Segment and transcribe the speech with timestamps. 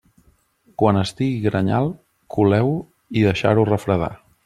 [0.81, 1.91] Quan estigui grenyal,
[2.37, 2.75] coleu-ho
[3.21, 4.15] i deixar-ho refredar.